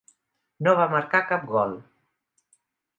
[0.67, 1.79] No va marcar cap gol.